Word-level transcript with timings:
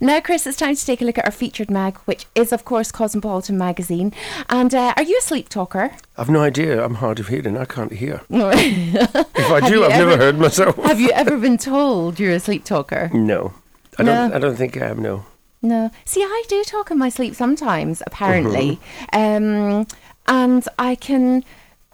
Now, 0.00 0.20
Chris, 0.20 0.46
it's 0.46 0.56
time 0.56 0.76
to 0.76 0.86
take 0.86 1.02
a 1.02 1.04
look 1.04 1.18
at 1.18 1.24
our 1.24 1.32
featured 1.32 1.72
mag, 1.72 1.96
which 2.04 2.26
is, 2.36 2.52
of 2.52 2.64
course, 2.64 2.92
Cosmopolitan 2.92 3.58
magazine. 3.58 4.12
And 4.48 4.72
uh, 4.72 4.94
are 4.96 5.02
you 5.02 5.18
a 5.18 5.20
sleep 5.20 5.48
talker? 5.48 5.90
I've 6.16 6.30
no 6.30 6.40
idea. 6.40 6.84
I'm 6.84 6.94
hard 6.94 7.18
of 7.18 7.26
hearing. 7.26 7.58
I 7.58 7.64
can't 7.64 7.92
hear. 7.92 8.20
If 8.30 9.50
I 9.50 9.68
do, 9.68 9.82
I've 9.84 9.90
ever- 9.90 10.10
never 10.10 10.16
heard 10.16 10.38
myself. 10.38 10.76
Have 10.84 11.00
you 11.00 11.10
ever 11.10 11.36
been 11.36 11.58
told 11.58 12.20
you're 12.20 12.30
a 12.34 12.38
sleep 12.38 12.64
talker? 12.64 13.10
No, 13.12 13.54
I 13.98 14.04
don't. 14.04 14.32
I 14.34 14.38
don't 14.38 14.54
think 14.54 14.76
I 14.80 14.86
have. 14.86 14.98
No. 15.00 15.24
No. 15.62 15.90
See, 16.04 16.22
I 16.22 16.44
do 16.48 16.62
talk 16.62 16.92
in 16.92 16.98
my 16.98 17.08
sleep 17.08 17.34
sometimes, 17.34 18.00
apparently. 18.06 18.78
Um, 19.12 19.84
and 20.28 20.64
I 20.78 20.94
can 20.94 21.42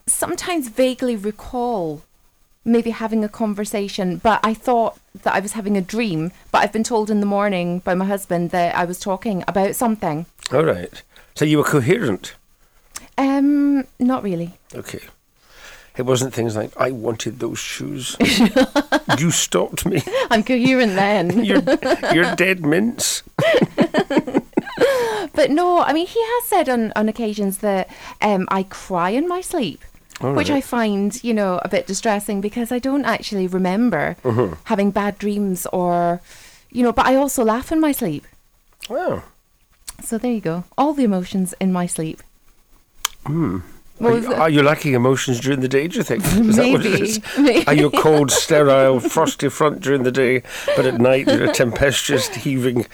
sometimes 0.06 0.68
vaguely 0.68 1.16
recall 1.16 2.02
maybe 2.64 2.90
having 2.90 3.24
a 3.24 3.28
conversation, 3.28 4.16
but 4.16 4.40
I 4.42 4.54
thought 4.54 4.98
that 5.22 5.34
I 5.34 5.40
was 5.40 5.52
having 5.52 5.76
a 5.76 5.80
dream. 5.80 6.32
But 6.50 6.62
I've 6.62 6.72
been 6.72 6.84
told 6.84 7.10
in 7.10 7.20
the 7.20 7.26
morning 7.26 7.80
by 7.80 7.94
my 7.94 8.04
husband 8.04 8.50
that 8.50 8.74
I 8.74 8.84
was 8.84 8.98
talking 8.98 9.44
about 9.46 9.76
something. 9.76 10.26
All 10.52 10.64
right. 10.64 11.02
So 11.34 11.44
you 11.44 11.58
were 11.58 11.64
coherent. 11.64 12.34
Um, 13.18 13.86
not 13.98 14.22
really. 14.22 14.54
Okay. 14.74 15.00
It 15.96 16.02
wasn't 16.02 16.34
things 16.34 16.56
like 16.56 16.76
I 16.76 16.90
wanted 16.90 17.38
those 17.38 17.58
shoes. 17.58 18.16
you 19.18 19.30
stopped 19.30 19.86
me. 19.86 20.02
I'm 20.30 20.42
coherent 20.42 20.96
then. 20.96 21.44
You're 21.44 21.62
you're 22.12 22.34
dead 22.34 22.64
mince. 22.64 23.22
But 25.34 25.50
no, 25.50 25.80
I 25.80 25.92
mean, 25.92 26.06
he 26.06 26.20
has 26.20 26.44
said 26.44 26.68
on, 26.68 26.92
on 26.94 27.08
occasions 27.08 27.58
that 27.58 27.88
um, 28.22 28.46
I 28.50 28.62
cry 28.62 29.10
in 29.10 29.26
my 29.26 29.40
sleep, 29.40 29.84
All 30.20 30.32
which 30.34 30.50
I 30.50 30.60
find, 30.60 31.22
you 31.24 31.34
know, 31.34 31.60
a 31.64 31.68
bit 31.68 31.86
distressing 31.86 32.40
because 32.40 32.70
I 32.70 32.78
don't 32.78 33.04
actually 33.04 33.46
remember 33.46 34.16
Mm-hmm. 34.22 34.54
having 34.64 34.90
bad 34.90 35.18
dreams 35.18 35.66
or, 35.72 36.20
you 36.70 36.82
know, 36.82 36.92
but 36.92 37.06
I 37.06 37.16
also 37.16 37.44
laugh 37.44 37.72
in 37.72 37.80
my 37.80 37.92
sleep. 37.92 38.24
Wow. 38.88 39.22
So 40.02 40.18
there 40.18 40.32
you 40.32 40.40
go. 40.40 40.64
All 40.78 40.92
the 40.94 41.04
emotions 41.04 41.54
in 41.60 41.72
my 41.72 41.86
sleep. 41.86 42.22
Hmm. 43.26 43.58
What 43.98 44.12
Are 44.26 44.50
you, 44.50 44.60
are 44.60 44.64
lacking 44.64 44.94
emotions 44.94 45.38
during 45.38 45.60
the 45.60 45.68
day, 45.68 45.86
do 45.86 45.98
you 45.98 46.02
think? 46.02 46.24
Is 46.26 46.56
that 46.56 46.72
what 46.72 46.84
it 46.84 47.22
Maybe. 47.38 47.64
Are 47.68 47.74
you 47.74 47.90
cold, 47.90 48.30
sterile, 48.32 48.98
frosty 48.98 49.48
front 49.48 49.80
during 49.80 50.02
the 50.02 50.10
day, 50.10 50.42
but 50.74 50.84
at 50.84 51.00
night 51.00 51.28
you're 51.28 51.44
a 51.44 51.52
tempestuous, 51.54 52.26
heaving, 52.28 52.86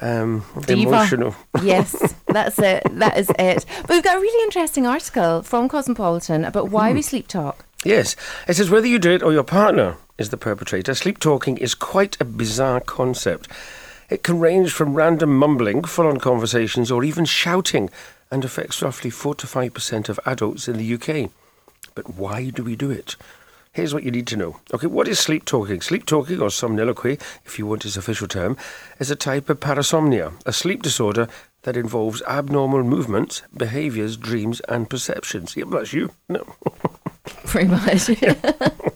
um, 0.00 0.44
emotional? 0.66 1.34
yes, 1.62 2.14
that's 2.26 2.58
it. 2.58 2.82
That 2.92 3.18
is 3.18 3.30
it. 3.38 3.66
But 3.82 3.90
we've 3.90 4.02
got 4.02 4.16
a 4.16 4.20
really 4.20 4.44
interesting 4.44 4.86
article 4.86 5.42
from 5.42 5.68
Cosmopolitan 5.68 6.44
about 6.44 6.70
why 6.70 6.88
Hmm. 6.90 6.96
we 6.96 7.02
sleep 7.02 7.28
talk. 7.28 7.66
Yes. 7.84 8.16
It 8.48 8.54
says 8.54 8.70
whether 8.70 8.86
you 8.86 8.98
do 8.98 9.12
it 9.12 9.22
or 9.22 9.32
your 9.32 9.44
partner 9.44 9.98
is 10.16 10.30
the 10.30 10.36
perpetrator, 10.38 10.94
sleep 10.94 11.18
talking 11.18 11.58
is 11.58 11.74
quite 11.74 12.16
a 12.18 12.24
bizarre 12.24 12.80
concept. 12.80 13.46
It 14.08 14.22
can 14.22 14.40
range 14.40 14.72
from 14.72 14.94
random 14.94 15.36
mumbling, 15.36 15.84
full 15.84 16.06
on 16.06 16.18
conversations, 16.18 16.90
or 16.90 17.04
even 17.04 17.24
shouting, 17.26 17.90
and 18.30 18.44
affects 18.44 18.82
roughly 18.82 19.10
4 19.10 19.34
to 19.36 19.46
5% 19.46 20.08
of 20.08 20.20
adults 20.26 20.68
in 20.68 20.76
the 20.76 20.94
UK. 20.94 21.30
But 21.94 22.14
why 22.14 22.50
do 22.50 22.62
we 22.62 22.76
do 22.76 22.90
it? 22.90 23.16
Here's 23.72 23.92
what 23.92 24.04
you 24.04 24.10
need 24.10 24.26
to 24.28 24.36
know. 24.36 24.60
Okay, 24.72 24.86
what 24.86 25.06
is 25.06 25.18
sleep 25.18 25.44
talking? 25.44 25.82
Sleep 25.82 26.06
talking, 26.06 26.40
or 26.40 26.48
somniloquy, 26.48 27.20
if 27.44 27.58
you 27.58 27.66
want 27.66 27.84
its 27.84 27.98
official 27.98 28.26
term, 28.26 28.56
is 28.98 29.10
a 29.10 29.16
type 29.16 29.50
of 29.50 29.60
parasomnia, 29.60 30.32
a 30.46 30.52
sleep 30.52 30.82
disorder 30.82 31.28
that 31.64 31.76
involves 31.76 32.22
abnormal 32.22 32.84
movements, 32.84 33.42
behaviours, 33.54 34.16
dreams, 34.16 34.60
and 34.60 34.88
perceptions. 34.88 35.56
Yep, 35.56 35.68
that's 35.70 35.92
you. 35.92 36.12
No. 36.28 36.54
Pretty 37.44 37.68
much. 37.68 38.10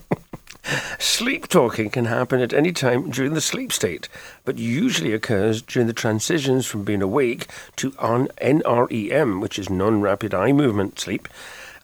Sleep 1.00 1.48
talking 1.48 1.88
can 1.88 2.04
happen 2.04 2.40
at 2.42 2.52
any 2.52 2.72
time 2.72 3.10
during 3.10 3.32
the 3.32 3.40
sleep 3.40 3.72
state, 3.72 4.06
but 4.44 4.58
usually 4.58 5.14
occurs 5.14 5.62
during 5.62 5.86
the 5.86 5.94
transitions 5.94 6.66
from 6.66 6.84
being 6.84 7.00
awake 7.00 7.46
to 7.76 7.94
on 7.98 8.28
NREM, 8.42 9.40
which 9.40 9.58
is 9.58 9.70
non 9.70 10.02
rapid 10.02 10.34
eye 10.34 10.52
movement 10.52 11.00
sleep, 11.00 11.26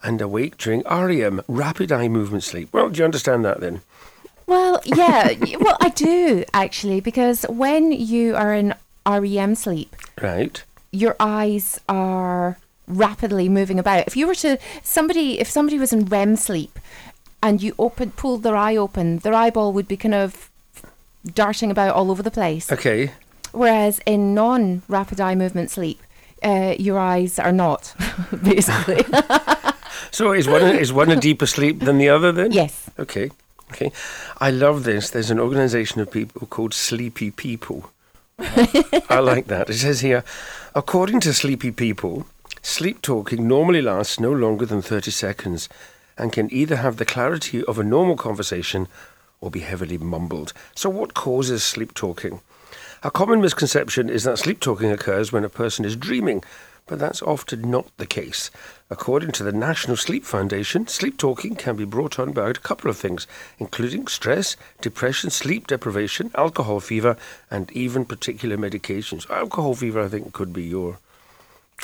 and 0.02 0.20
awake 0.20 0.58
during 0.58 0.82
REM, 0.82 1.40
rapid 1.48 1.90
eye 1.90 2.08
movement 2.08 2.44
sleep. 2.44 2.68
Well, 2.72 2.90
do 2.90 2.98
you 2.98 3.06
understand 3.06 3.42
that 3.46 3.60
then? 3.60 3.80
Well, 4.46 4.80
yeah. 4.84 5.32
well, 5.60 5.78
I 5.80 5.88
do 5.88 6.44
actually, 6.52 7.00
because 7.00 7.44
when 7.48 7.92
you 7.92 8.36
are 8.36 8.52
in 8.52 8.74
REM 9.06 9.54
sleep, 9.54 9.96
Right. 10.20 10.62
your 10.92 11.16
eyes 11.18 11.80
are 11.88 12.58
rapidly 12.86 13.48
moving 13.48 13.78
about. 13.78 14.06
If 14.06 14.14
you 14.14 14.26
were 14.26 14.34
to 14.36 14.58
somebody, 14.82 15.40
if 15.40 15.48
somebody 15.48 15.78
was 15.78 15.94
in 15.94 16.04
REM 16.04 16.36
sleep, 16.36 16.78
and 17.46 17.62
you 17.62 17.76
open 17.78 18.10
pulled 18.10 18.42
their 18.42 18.56
eye 18.56 18.76
open, 18.76 19.18
their 19.18 19.32
eyeball 19.32 19.72
would 19.72 19.86
be 19.86 19.96
kind 19.96 20.14
of 20.14 20.50
darting 21.32 21.70
about 21.70 21.94
all 21.94 22.10
over 22.10 22.20
the 22.20 22.30
place. 22.30 22.72
Okay. 22.72 23.12
Whereas 23.52 24.00
in 24.04 24.34
non-rapid 24.34 25.20
eye 25.20 25.36
movement 25.36 25.70
sleep, 25.70 26.02
uh, 26.42 26.74
your 26.76 26.98
eyes 26.98 27.38
are 27.38 27.52
not, 27.52 27.94
basically. 28.42 29.04
So 30.10 30.32
is 30.32 30.48
one, 30.48 30.62
is 30.62 30.92
one 30.92 31.10
a 31.12 31.16
deeper 31.16 31.46
sleep 31.46 31.80
than 31.80 31.98
the 31.98 32.08
other 32.08 32.32
then? 32.32 32.50
yes. 32.50 32.90
Okay. 32.98 33.30
Okay. 33.70 33.92
I 34.38 34.50
love 34.50 34.82
this. 34.82 35.10
There's 35.10 35.30
an 35.30 35.38
organization 35.38 36.00
of 36.00 36.10
people 36.10 36.46
called 36.48 36.74
Sleepy 36.74 37.30
People. 37.30 37.90
I 38.38 39.20
like 39.20 39.46
that. 39.46 39.70
It 39.70 39.74
says 39.74 40.00
here, 40.00 40.24
according 40.74 41.20
to 41.20 41.32
Sleepy 41.32 41.70
People, 41.70 42.26
sleep 42.62 43.02
talking 43.02 43.46
normally 43.46 43.82
lasts 43.82 44.18
no 44.18 44.32
longer 44.32 44.66
than 44.66 44.82
30 44.82 45.10
seconds 45.12 45.68
and 46.16 46.32
can 46.32 46.52
either 46.52 46.76
have 46.76 46.96
the 46.96 47.04
clarity 47.04 47.62
of 47.64 47.78
a 47.78 47.84
normal 47.84 48.16
conversation 48.16 48.88
or 49.40 49.50
be 49.50 49.60
heavily 49.60 49.98
mumbled. 49.98 50.52
So, 50.74 50.88
what 50.88 51.14
causes 51.14 51.62
sleep 51.62 51.94
talking? 51.94 52.40
A 53.02 53.10
common 53.10 53.40
misconception 53.40 54.08
is 54.08 54.24
that 54.24 54.38
sleep 54.38 54.60
talking 54.60 54.90
occurs 54.90 55.30
when 55.30 55.44
a 55.44 55.50
person 55.50 55.84
is 55.84 55.96
dreaming, 55.96 56.42
but 56.86 56.98
that's 56.98 57.22
often 57.22 57.70
not 57.70 57.86
the 57.98 58.06
case. 58.06 58.50
According 58.90 59.32
to 59.32 59.44
the 59.44 59.52
National 59.52 59.96
Sleep 59.96 60.24
Foundation, 60.24 60.86
sleep 60.86 61.18
talking 61.18 61.56
can 61.56 61.76
be 61.76 61.84
brought 61.84 62.18
on 62.18 62.32
by 62.32 62.48
a 62.48 62.54
couple 62.54 62.88
of 62.88 62.96
things, 62.96 63.26
including 63.58 64.06
stress, 64.06 64.56
depression, 64.80 65.30
sleep 65.30 65.66
deprivation, 65.66 66.30
alcohol 66.36 66.80
fever, 66.80 67.16
and 67.50 67.70
even 67.72 68.04
particular 68.04 68.56
medications. 68.56 69.28
Alcohol 69.28 69.74
fever, 69.74 70.00
I 70.00 70.08
think, 70.08 70.32
could 70.32 70.52
be 70.52 70.64
your 70.64 70.98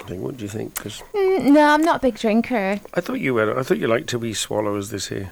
thing. 0.06 0.22
What 0.22 0.36
do 0.36 0.42
you 0.44 0.48
think? 0.48 0.74
'Cause 0.74 1.02
Mm, 1.14 1.52
no, 1.52 1.60
I'm 1.74 1.82
not 1.82 1.96
a 1.96 2.00
big 2.00 2.18
drinker. 2.18 2.80
I 2.94 3.00
thought 3.00 3.20
you 3.20 3.34
were. 3.34 3.58
I 3.58 3.62
thought 3.62 3.78
you 3.78 3.86
liked 3.88 4.08
to 4.10 4.18
wee 4.18 4.34
swallow, 4.34 4.76
as 4.76 4.90
they 4.90 4.98
say. 4.98 5.28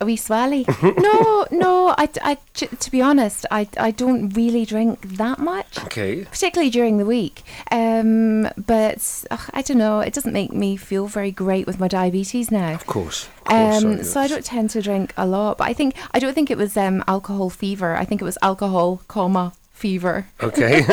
A 0.00 0.04
wee 0.04 0.16
swally. 0.16 0.64
no, 0.98 1.46
no. 1.52 1.94
I, 1.96 2.08
I, 2.22 2.36
to 2.54 2.90
be 2.90 3.00
honest, 3.00 3.46
I, 3.52 3.68
I 3.78 3.92
don't 3.92 4.30
really 4.30 4.64
drink 4.64 5.16
that 5.18 5.38
much. 5.38 5.78
Okay. 5.84 6.24
particularly 6.24 6.70
during 6.70 6.98
the 6.98 7.04
week. 7.06 7.42
Um, 7.70 8.48
but 8.56 9.24
ugh, 9.30 9.50
I 9.54 9.62
don't 9.62 9.78
know, 9.78 10.00
it 10.00 10.12
doesn't 10.12 10.32
make 10.32 10.52
me 10.52 10.76
feel 10.76 11.06
very 11.06 11.30
great 11.30 11.68
with 11.68 11.78
my 11.78 11.86
diabetes 11.86 12.50
now. 12.50 12.74
Of 12.74 12.84
course. 12.86 13.28
Course 13.44 13.84
Um, 13.84 14.02
so 14.02 14.20
I 14.20 14.26
don't 14.26 14.44
tend 14.44 14.70
to 14.70 14.82
drink 14.82 15.14
a 15.16 15.24
lot. 15.24 15.58
But 15.58 15.68
I 15.68 15.72
think 15.72 15.94
I 16.12 16.18
don't 16.18 16.34
think 16.34 16.50
it 16.50 16.58
was 16.58 16.76
um, 16.76 17.04
alcohol 17.06 17.48
fever. 17.48 17.94
I 17.94 18.04
think 18.04 18.20
it 18.20 18.24
was 18.24 18.38
alcohol, 18.42 19.02
comma 19.06 19.52
fever. 19.72 20.26
Okay. 20.42 20.82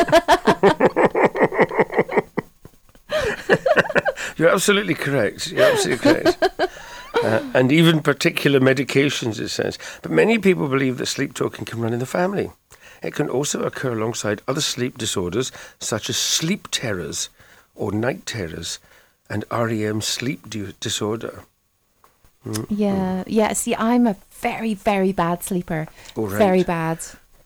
You're 4.36 4.50
absolutely 4.50 4.94
correct. 4.94 5.50
You're 5.50 5.64
absolutely 5.72 6.12
correct. 6.12 6.46
Uh, 7.22 7.42
and 7.54 7.72
even 7.72 8.00
particular 8.00 8.60
medications, 8.60 9.40
it 9.40 9.48
says. 9.48 9.78
But 10.00 10.12
many 10.12 10.38
people 10.38 10.68
believe 10.68 10.96
that 10.98 11.06
sleep 11.06 11.34
talking 11.34 11.64
can 11.64 11.80
run 11.80 11.92
in 11.92 11.98
the 11.98 12.06
family. 12.06 12.50
It 13.02 13.14
can 13.14 13.28
also 13.28 13.62
occur 13.64 13.92
alongside 13.92 14.42
other 14.46 14.60
sleep 14.60 14.96
disorders, 14.96 15.50
such 15.80 16.08
as 16.08 16.16
sleep 16.16 16.68
terrors 16.70 17.28
or 17.74 17.92
night 17.92 18.26
terrors 18.26 18.78
and 19.28 19.44
REM 19.50 20.00
sleep 20.00 20.48
di- 20.48 20.72
disorder. 20.80 21.44
Yeah, 22.68 23.24
yeah. 23.26 23.52
See, 23.52 23.74
I'm 23.74 24.06
a 24.06 24.16
very, 24.30 24.74
very 24.74 25.12
bad 25.12 25.42
sleeper. 25.42 25.88
Right. 26.16 26.38
Very 26.38 26.62
bad. 26.62 27.00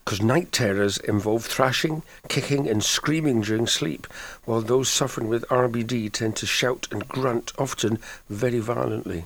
Because 0.04 0.20
night 0.20 0.52
terrors 0.52 0.98
involve 0.98 1.46
thrashing, 1.46 2.02
kicking, 2.28 2.68
and 2.68 2.84
screaming 2.84 3.40
during 3.40 3.66
sleep, 3.66 4.06
while 4.44 4.60
those 4.60 4.90
suffering 4.90 5.28
with 5.28 5.48
RBD 5.48 6.12
tend 6.12 6.36
to 6.36 6.46
shout 6.46 6.86
and 6.90 7.08
grunt, 7.08 7.52
often 7.58 7.98
very 8.28 8.58
violently. 8.60 9.24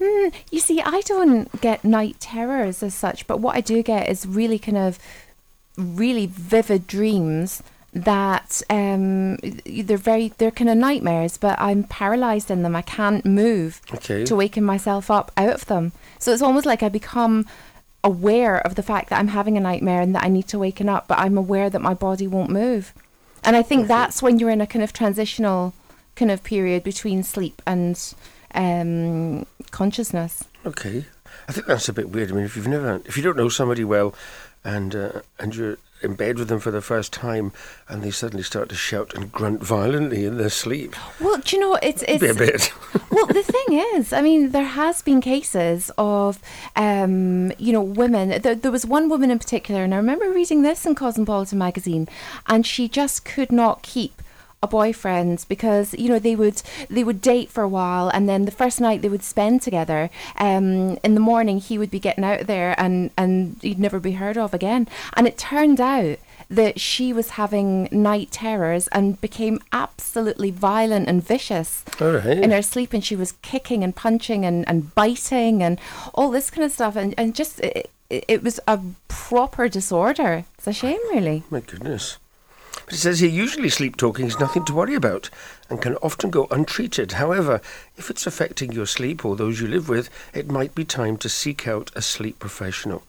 Hmm, 0.00 0.28
you 0.50 0.60
see, 0.60 0.80
I 0.80 1.00
don't 1.06 1.60
get 1.60 1.84
night 1.84 2.16
terrors 2.20 2.82
as 2.84 2.94
such, 2.94 3.26
but 3.26 3.40
what 3.40 3.56
I 3.56 3.60
do 3.60 3.82
get 3.82 4.08
is 4.08 4.24
really 4.26 4.58
kind 4.60 4.78
of 4.78 4.98
really 5.76 6.26
vivid 6.26 6.86
dreams 6.86 7.62
that 7.94 8.62
um 8.70 9.36
they're 9.66 9.98
very 9.98 10.32
they're 10.38 10.50
kind 10.50 10.70
of 10.70 10.76
nightmares 10.78 11.36
but 11.36 11.58
i'm 11.60 11.84
paralyzed 11.84 12.50
in 12.50 12.62
them 12.62 12.74
i 12.74 12.80
can't 12.80 13.26
move 13.26 13.82
Okay. 13.92 14.24
to 14.24 14.34
waken 14.34 14.64
myself 14.64 15.10
up 15.10 15.30
out 15.36 15.50
of 15.52 15.66
them 15.66 15.92
so 16.18 16.32
it's 16.32 16.40
almost 16.40 16.64
like 16.64 16.82
i 16.82 16.88
become 16.88 17.44
aware 18.04 18.58
of 18.58 18.74
the 18.74 18.82
fact 18.82 19.10
that 19.10 19.18
i'm 19.18 19.28
having 19.28 19.56
a 19.56 19.60
nightmare 19.60 20.00
and 20.00 20.14
that 20.14 20.24
i 20.24 20.28
need 20.28 20.48
to 20.48 20.58
waken 20.58 20.88
up 20.88 21.06
but 21.08 21.18
i'm 21.18 21.38
aware 21.38 21.70
that 21.70 21.80
my 21.80 21.94
body 21.94 22.26
won't 22.26 22.50
move 22.50 22.92
and 23.44 23.54
i 23.56 23.62
think 23.62 23.86
that's 23.86 24.22
when 24.22 24.38
you're 24.38 24.50
in 24.50 24.60
a 24.60 24.66
kind 24.66 24.82
of 24.82 24.92
transitional 24.92 25.72
kind 26.16 26.30
of 26.30 26.42
period 26.42 26.82
between 26.82 27.22
sleep 27.22 27.62
and 27.66 28.14
um 28.54 29.46
consciousness 29.70 30.44
Okay. 30.64 31.06
I 31.48 31.52
think 31.52 31.66
that's 31.66 31.88
a 31.88 31.92
bit 31.92 32.10
weird. 32.10 32.30
I 32.30 32.34
mean, 32.34 32.44
if 32.44 32.56
you've 32.56 32.68
never, 32.68 33.00
if 33.04 33.16
you 33.16 33.22
don't 33.22 33.36
know 33.36 33.48
somebody 33.48 33.82
well, 33.82 34.14
and 34.64 34.94
uh, 34.94 35.22
and 35.40 35.56
you're 35.56 35.78
in 36.02 36.14
bed 36.14 36.38
with 36.38 36.48
them 36.48 36.60
for 36.60 36.70
the 36.70 36.80
first 36.80 37.12
time 37.12 37.52
and 37.88 38.02
they 38.02 38.10
suddenly 38.10 38.42
start 38.42 38.68
to 38.68 38.74
shout 38.74 39.12
and 39.14 39.32
grunt 39.32 39.62
violently 39.62 40.24
in 40.24 40.36
their 40.36 40.50
sleep. 40.50 40.94
Well, 41.20 41.38
do 41.38 41.56
you 41.56 41.60
know 41.60 41.78
it's 41.82 42.02
it's 42.06 42.20
Be 42.22 42.28
a 42.28 42.34
bit. 42.34 42.72
Well, 43.12 43.26
the 43.26 43.42
thing 43.42 43.78
is, 43.94 44.12
I 44.12 44.22
mean, 44.22 44.50
there 44.50 44.64
has 44.64 45.02
been 45.02 45.20
cases 45.20 45.90
of, 45.98 46.38
um, 46.76 47.52
you 47.58 47.72
know, 47.72 47.82
women. 47.82 48.40
There, 48.40 48.54
there 48.54 48.72
was 48.72 48.86
one 48.86 49.10
woman 49.10 49.30
in 49.30 49.38
particular, 49.38 49.84
and 49.84 49.92
I 49.92 49.98
remember 49.98 50.30
reading 50.30 50.62
this 50.62 50.86
in 50.86 50.94
Cosmopolitan 50.94 51.58
magazine, 51.58 52.08
and 52.46 52.66
she 52.66 52.88
just 52.88 53.26
could 53.26 53.52
not 53.52 53.82
keep 53.82 54.22
a 54.62 54.68
boyfriend 54.68 55.44
because 55.48 55.92
you 55.94 56.08
know 56.08 56.20
they 56.20 56.36
would 56.36 56.62
they 56.88 57.02
would 57.02 57.20
date 57.20 57.50
for 57.50 57.64
a 57.64 57.68
while 57.68 58.08
and 58.08 58.28
then 58.28 58.44
the 58.44 58.52
first 58.52 58.80
night 58.80 59.02
they 59.02 59.08
would 59.08 59.24
spend 59.24 59.60
together 59.60 60.08
um 60.38 60.96
in 61.02 61.14
the 61.14 61.20
morning 61.20 61.58
he 61.58 61.76
would 61.76 61.90
be 61.90 61.98
getting 61.98 62.22
out 62.22 62.46
there 62.46 62.72
and 62.78 63.10
and 63.18 63.56
he'd 63.60 63.80
never 63.80 63.98
be 63.98 64.12
heard 64.12 64.38
of 64.38 64.54
again 64.54 64.86
and 65.14 65.26
it 65.26 65.36
turned 65.36 65.80
out 65.80 66.16
that 66.52 66.78
she 66.78 67.12
was 67.12 67.30
having 67.30 67.88
night 67.90 68.30
terrors 68.30 68.86
and 68.88 69.20
became 69.20 69.58
absolutely 69.72 70.50
violent 70.50 71.08
and 71.08 71.24
vicious 71.24 71.82
right. 71.98 72.26
in 72.26 72.50
her 72.50 72.60
sleep 72.60 72.92
and 72.92 73.02
she 73.02 73.16
was 73.16 73.32
kicking 73.40 73.82
and 73.82 73.96
punching 73.96 74.44
and, 74.44 74.68
and 74.68 74.94
biting 74.94 75.62
and 75.62 75.80
all 76.14 76.30
this 76.30 76.50
kind 76.50 76.64
of 76.64 76.70
stuff 76.70 76.94
and, 76.94 77.14
and 77.16 77.34
just 77.34 77.58
it, 77.60 77.90
it 78.10 78.24
it 78.28 78.42
was 78.42 78.60
a 78.68 78.78
proper 79.08 79.68
disorder 79.68 80.44
it's 80.58 80.66
a 80.66 80.72
shame 80.72 81.00
really 81.12 81.42
My 81.50 81.60
goodness. 81.60 82.18
But 82.84 82.94
it 82.94 82.98
says 82.98 83.20
here 83.20 83.30
usually 83.30 83.68
sleep 83.68 83.96
talking 83.96 84.26
is 84.26 84.40
nothing 84.40 84.64
to 84.66 84.74
worry 84.74 84.94
about 84.94 85.30
and 85.70 85.80
can 85.80 85.96
often 85.96 86.30
go 86.30 86.46
untreated. 86.50 87.12
However, 87.12 87.60
if 87.96 88.10
it's 88.10 88.26
affecting 88.26 88.72
your 88.72 88.86
sleep 88.86 89.24
or 89.24 89.36
those 89.36 89.60
you 89.60 89.68
live 89.68 89.88
with, 89.88 90.10
it 90.34 90.50
might 90.50 90.74
be 90.74 90.84
time 90.84 91.16
to 91.18 91.28
seek 91.28 91.68
out 91.68 91.90
a 91.94 92.02
sleep 92.02 92.38
professional. 92.38 93.02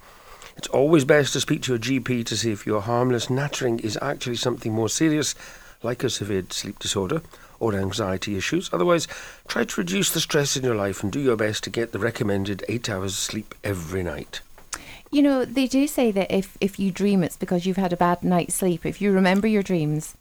It's 0.55 0.67
always 0.67 1.05
best 1.05 1.33
to 1.33 1.41
speak 1.41 1.63
to 1.63 1.73
your 1.73 1.79
GP 1.79 2.25
to 2.25 2.37
see 2.37 2.51
if 2.51 2.65
your 2.65 2.81
harmless 2.81 3.29
nattering 3.29 3.79
is 3.79 3.97
actually 4.01 4.35
something 4.35 4.73
more 4.73 4.89
serious, 4.89 5.35
like 5.81 6.03
a 6.03 6.09
severe 6.09 6.45
sleep 6.49 6.79
disorder 6.79 7.21
or 7.59 7.75
anxiety 7.75 8.35
issues. 8.37 8.69
Otherwise, 8.73 9.07
try 9.47 9.63
to 9.63 9.81
reduce 9.81 10.11
the 10.11 10.19
stress 10.19 10.55
in 10.55 10.63
your 10.63 10.75
life 10.75 11.03
and 11.03 11.11
do 11.11 11.19
your 11.19 11.35
best 11.35 11.63
to 11.63 11.69
get 11.69 11.91
the 11.91 11.99
recommended 11.99 12.63
eight 12.67 12.89
hours 12.89 13.13
of 13.13 13.17
sleep 13.17 13.55
every 13.63 14.03
night. 14.03 14.41
You 15.11 15.21
know, 15.21 15.45
they 15.45 15.67
do 15.67 15.87
say 15.87 16.11
that 16.11 16.31
if, 16.31 16.57
if 16.59 16.79
you 16.79 16.91
dream, 16.91 17.23
it's 17.23 17.37
because 17.37 17.65
you've 17.65 17.77
had 17.77 17.93
a 17.93 17.97
bad 17.97 18.23
night's 18.23 18.55
sleep, 18.55 18.85
if 18.85 18.99
you 18.99 19.11
remember 19.11 19.47
your 19.47 19.63
dreams. 19.63 20.15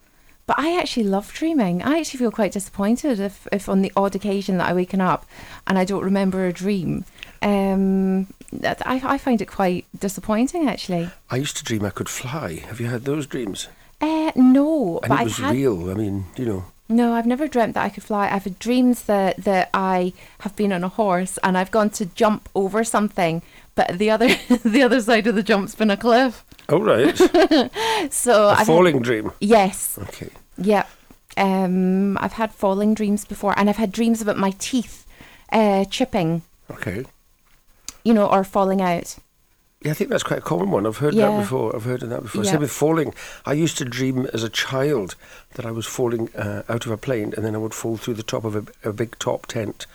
But 0.47 0.59
I 0.59 0.79
actually 0.79 1.05
love 1.05 1.33
dreaming. 1.33 1.83
I 1.83 2.01
actually 2.01 2.19
feel 2.19 2.33
quite 2.33 2.53
disappointed 2.53 3.21
if, 3.21 3.47
if 3.53 3.69
on 3.69 3.83
the 3.83 3.93
odd 3.97 4.15
occasion 4.15 4.59
that 4.59 4.69
I 4.69 4.75
waken 4.75 5.01
up 5.01 5.25
and 5.67 5.79
I 5.79 5.85
don't 5.85 6.03
remember 6.03 6.47
a 6.47 6.53
dream. 6.53 7.05
Um, 7.41 8.27
I, 8.63 9.01
I 9.05 9.19
find 9.19 9.41
it 9.41 9.47
quite 9.47 9.87
disappointing, 9.99 10.69
actually. 10.69 11.11
I 11.31 11.37
used 11.37 11.57
to 11.59 11.65
dream 11.65 11.85
I 11.85 11.91
could 11.91 12.09
fly. 12.09 12.55
Have 12.67 12.81
you 12.81 12.87
had 12.87 13.05
those 13.05 13.27
dreams? 13.27 13.69
Uh, 14.01 14.33
no, 14.35 14.99
And 15.05 15.11
but 15.11 15.21
it 15.21 15.25
was 15.25 15.37
had 15.37 15.55
real. 15.55 15.91
I 15.91 15.95
mean, 15.95 16.27
you 16.37 16.45
know. 16.45 16.65
No, 16.89 17.15
I've 17.15 17.27
never 17.27 17.47
dreamt 17.49 17.75
that 17.75 17.85
I 17.85 17.89
could 17.89 18.03
fly. 18.03 18.29
I've 18.29 18.45
had 18.45 18.59
dreams 18.59 19.05
that, 19.05 19.37
that 19.45 19.71
I 19.73 20.13
have 20.41 20.55
been 20.57 20.73
on 20.73 20.85
a 20.85 20.89
horse 20.89 21.39
and 21.43 21.57
I've 21.57 21.71
gone 21.71 21.89
to 21.91 22.07
jump 22.07 22.49
over 22.55 22.85
something, 22.85 23.43
but 23.75 23.99
the 23.99 24.11
other 24.11 24.29
the 24.65 24.83
other 24.83 25.01
side 25.01 25.27
of 25.27 25.35
the 25.35 25.43
jump's 25.43 25.75
been 25.75 25.91
a 25.91 25.97
cliff. 25.97 26.45
Oh, 26.73 26.81
right. 26.81 27.17
So 28.13 28.47
A 28.49 28.51
I've 28.53 28.59
had- 28.59 28.67
falling 28.67 29.01
dream. 29.03 29.31
yes, 29.41 29.99
Okay. 30.09 30.31
yeah. 30.59 30.85
Um, 31.37 32.19
I've 32.19 32.33
had 32.35 32.53
falling 32.53 32.95
dreams 32.95 33.25
before, 33.25 33.55
and 33.59 33.69
I've 33.71 33.77
had 33.77 33.93
dreams 33.93 34.21
about 34.21 34.37
my 34.37 34.51
teeth 34.59 35.07
uh, 35.53 35.85
chipping, 35.87 36.43
Okay. 36.71 37.05
you 38.05 38.13
know, 38.15 38.27
or 38.27 38.43
falling 38.45 38.81
out. 38.83 39.17
Yeah, 39.83 39.91
I 39.93 39.95
think 39.95 40.11
that's 40.11 40.23
quite 40.23 40.39
a 40.39 40.43
common 40.43 40.71
one. 40.71 40.87
I've 40.87 40.99
heard 40.99 41.15
Yeah. 41.15 41.31
that 41.31 41.41
before. 41.41 41.75
I've 41.75 41.85
heard 41.85 42.03
of 42.03 42.11
that 42.11 42.23
before. 42.23 42.45
Yeah. 42.45 42.53
Same 42.53 42.61
with 42.61 42.71
falling. 42.71 43.15
I 43.47 43.53
used 43.53 43.79
to 43.79 43.85
dream 43.85 44.27
as 44.33 44.43
a 44.45 44.49
child 44.49 45.15
that 45.55 45.67
I 45.67 45.71
was 45.73 45.87
falling 45.87 46.29
uh, 46.37 46.63
out 46.69 46.87
of 46.87 46.93
a 46.93 46.97
plane 46.97 47.33
and 47.37 47.45
then 47.45 47.55
I 47.55 47.59
would 47.59 47.75
fall 47.75 47.97
through 47.97 48.15
the 48.15 48.23
top 48.23 48.45
of 48.45 48.55
a, 48.57 48.89
a 48.89 48.93
big 48.93 49.19
top 49.19 49.47
tent 49.47 49.87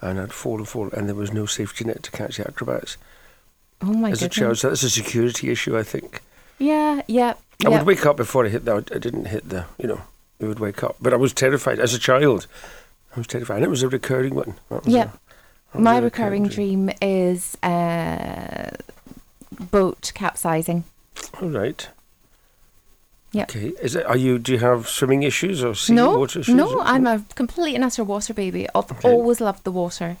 and 0.00 0.18
I'd 0.20 0.32
fall 0.32 0.56
and 0.58 0.68
fall 0.68 0.88
and 0.92 1.08
there 1.08 1.14
was 1.14 1.32
no 1.32 1.44
safety 1.46 1.84
net 1.84 2.02
to 2.04 2.10
catch 2.10 2.36
the 2.38 2.46
acrobats 2.48 2.96
Oh 3.82 3.92
my 3.92 4.10
as 4.10 4.22
a 4.22 4.28
child. 4.28 4.58
So 4.58 4.68
that's 4.68 4.82
a 4.82 4.90
security 4.90 5.50
issue, 5.50 5.76
I 5.76 5.82
think. 5.82 6.22
Yeah, 6.58 7.02
yeah, 7.08 7.34
I 7.64 7.68
yeah. 7.68 7.78
would 7.78 7.86
wake 7.86 8.06
up 8.06 8.16
before 8.16 8.46
I 8.46 8.48
hit 8.48 8.64
the. 8.64 8.76
I 8.76 8.98
didn't 8.98 9.26
hit 9.26 9.48
the, 9.48 9.66
you 9.78 9.88
know, 9.88 10.00
we 10.38 10.48
would 10.48 10.60
wake 10.60 10.82
up. 10.84 10.96
But 11.00 11.12
I 11.12 11.16
was 11.16 11.32
terrified 11.32 11.78
as 11.80 11.92
a 11.94 11.98
child. 11.98 12.46
I 13.14 13.20
was 13.20 13.26
terrified. 13.26 13.56
And 13.56 13.64
it 13.64 13.70
was 13.70 13.82
a 13.82 13.88
recurring 13.88 14.34
one. 14.34 14.54
Yeah. 14.84 15.02
a- 15.02 15.06
that 15.06 15.12
was 15.74 15.82
My 15.84 15.98
recurring 15.98 16.46
dream 16.48 16.90
is 17.02 17.56
uh, 17.62 18.70
boat 19.70 20.12
capsizing. 20.14 20.84
All 21.42 21.48
right. 21.48 21.88
Yep. 23.32 23.50
Okay. 23.50 23.72
Is 23.82 23.96
it? 23.96 24.06
Are 24.06 24.16
you? 24.16 24.38
Do 24.38 24.52
you 24.52 24.58
have 24.58 24.88
swimming 24.88 25.24
issues 25.24 25.64
or 25.64 25.74
sea 25.74 25.92
no, 25.94 26.16
water 26.18 26.38
issues? 26.40 26.54
no, 26.54 26.80
I'm 26.80 27.06
a 27.06 27.24
complete 27.34 27.74
and 27.74 27.82
utter 27.82 28.04
water 28.04 28.32
baby. 28.32 28.68
I've 28.74 28.90
Okay. 28.92 29.10
always 29.10 29.40
loved 29.40 29.64
the 29.64 29.72
water. 29.72 30.16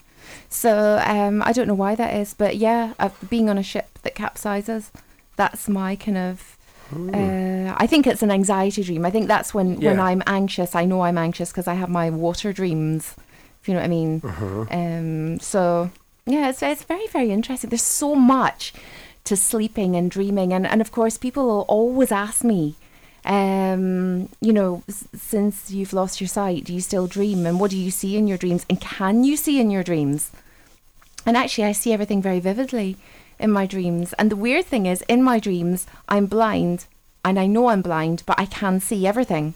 So 0.48 1.00
um, 1.04 1.42
I 1.42 1.52
don't 1.52 1.68
know 1.68 1.74
why 1.74 1.94
that 1.94 2.14
is, 2.14 2.34
but 2.34 2.56
yeah, 2.56 2.94
uh, 2.98 3.10
being 3.28 3.48
on 3.48 3.58
a 3.58 3.62
ship 3.62 3.98
that 4.02 4.14
capsizes, 4.14 4.90
that's 5.36 5.68
my 5.68 5.96
kind 5.96 6.18
of. 6.18 6.56
Uh, 6.94 7.74
I 7.76 7.86
think 7.86 8.06
it's 8.06 8.22
an 8.22 8.30
anxiety 8.30 8.82
dream. 8.84 9.04
I 9.04 9.10
think 9.10 9.26
that's 9.26 9.52
when 9.54 9.80
when 9.80 9.98
I'm 9.98 10.22
anxious. 10.26 10.74
I 10.74 10.84
know 10.84 11.00
I'm 11.00 11.18
anxious 11.18 11.50
because 11.50 11.66
I 11.66 11.74
have 11.74 11.88
my 11.88 12.10
water 12.10 12.52
dreams. 12.52 13.16
If 13.62 13.68
you 13.68 13.74
know 13.74 13.80
what 13.80 13.86
I 13.86 13.88
mean. 13.88 14.20
Uh-huh. 14.22 14.66
Um, 14.70 15.40
so 15.40 15.90
yeah, 16.26 16.50
it's 16.50 16.62
it's 16.62 16.84
very 16.84 17.06
very 17.08 17.30
interesting. 17.30 17.70
There's 17.70 17.82
so 17.82 18.14
much 18.14 18.72
to 19.24 19.36
sleeping 19.36 19.96
and 19.96 20.10
dreaming, 20.10 20.52
and 20.52 20.66
and 20.66 20.80
of 20.80 20.92
course 20.92 21.16
people 21.18 21.46
will 21.46 21.66
always 21.68 22.12
ask 22.12 22.44
me, 22.44 22.76
um, 23.24 24.28
you 24.40 24.52
know, 24.52 24.82
s- 24.88 25.08
since 25.16 25.70
you've 25.70 25.92
lost 25.92 26.20
your 26.20 26.28
sight, 26.28 26.64
do 26.64 26.72
you 26.74 26.80
still 26.80 27.06
dream? 27.06 27.46
And 27.46 27.58
what 27.60 27.70
do 27.70 27.78
you 27.78 27.90
see 27.90 28.16
in 28.16 28.26
your 28.26 28.38
dreams? 28.38 28.66
And 28.68 28.80
can 28.80 29.24
you 29.24 29.36
see 29.36 29.58
in 29.60 29.70
your 29.70 29.82
dreams? 29.82 30.30
And 31.26 31.36
actually, 31.36 31.64
I 31.64 31.72
see 31.72 31.92
everything 31.92 32.20
very 32.20 32.40
vividly 32.40 32.96
in 33.38 33.50
my 33.50 33.66
dreams. 33.66 34.12
And 34.14 34.30
the 34.30 34.36
weird 34.36 34.66
thing 34.66 34.86
is, 34.86 35.02
in 35.08 35.22
my 35.22 35.38
dreams, 35.38 35.86
I'm 36.08 36.26
blind, 36.26 36.86
and 37.24 37.38
I 37.38 37.46
know 37.46 37.68
I'm 37.68 37.82
blind, 37.82 38.22
but 38.26 38.38
I 38.38 38.46
can 38.46 38.78
see 38.80 39.06
everything. 39.06 39.54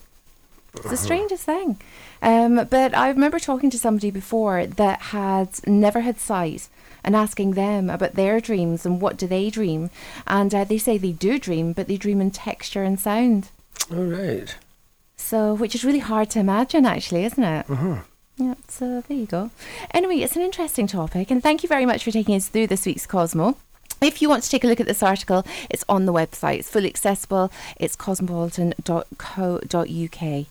It's 0.75 0.89
the 0.89 0.97
strangest 0.97 1.43
thing. 1.45 1.79
Um, 2.21 2.65
but 2.69 2.95
I 2.95 3.09
remember 3.09 3.39
talking 3.39 3.69
to 3.71 3.77
somebody 3.79 4.11
before 4.11 4.65
that 4.65 5.01
had 5.01 5.49
never 5.67 6.01
had 6.01 6.19
sight 6.19 6.67
and 7.03 7.15
asking 7.15 7.51
them 7.51 7.89
about 7.89 8.13
their 8.15 8.39
dreams 8.39 8.85
and 8.85 8.99
what 9.01 9.17
do 9.17 9.25
they 9.27 9.49
dream. 9.49 9.89
And 10.27 10.53
uh, 10.53 10.63
they 10.65 10.77
say 10.77 10.97
they 10.97 11.11
do 11.11 11.39
dream, 11.39 11.73
but 11.73 11.87
they 11.87 11.97
dream 11.97 12.19
in 12.21 12.31
texture 12.31 12.83
and 12.83 12.99
sound. 12.99 13.49
All 13.91 14.03
right. 14.03 14.55
So, 15.17 15.53
which 15.53 15.75
is 15.75 15.83
really 15.83 15.99
hard 15.99 16.29
to 16.31 16.39
imagine, 16.39 16.85
actually, 16.85 17.25
isn't 17.25 17.43
it? 17.43 17.69
Uh-huh. 17.69 17.97
Yeah, 18.37 18.55
so 18.67 19.01
there 19.01 19.17
you 19.17 19.25
go. 19.25 19.51
Anyway, 19.93 20.17
it's 20.17 20.35
an 20.35 20.41
interesting 20.41 20.87
topic, 20.87 21.29
and 21.29 21.43
thank 21.43 21.61
you 21.61 21.69
very 21.69 21.85
much 21.85 22.03
for 22.03 22.11
taking 22.11 22.35
us 22.35 22.47
through 22.47 22.67
this 22.67 22.85
week's 22.85 23.05
Cosmo. 23.05 23.57
If 24.01 24.21
you 24.21 24.29
want 24.29 24.43
to 24.43 24.49
take 24.49 24.63
a 24.63 24.67
look 24.67 24.79
at 24.79 24.87
this 24.87 25.03
article, 25.03 25.45
it's 25.69 25.83
on 25.89 26.05
the 26.05 26.13
website. 26.13 26.59
It's 26.59 26.69
fully 26.69 26.87
accessible. 26.87 27.51
It's 27.75 27.97
cosmopolitan.co.uk. 27.97 30.45